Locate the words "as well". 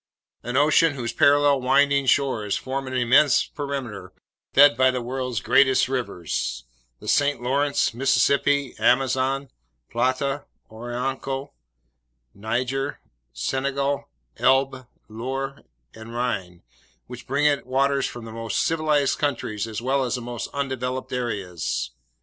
19.67-20.03